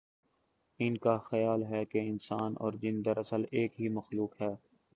ان 0.79 0.97
کا 0.97 1.17
خیال 1.17 1.63
ہے 1.63 1.83
کہ 1.85 1.97
انسان 1.97 2.53
اور 2.57 2.73
جن 2.73 3.05
دراصل 3.05 3.43
ایک 3.51 3.79
ہی 3.81 3.89
مخلوق 3.89 4.41
ہے۔ 4.41 4.53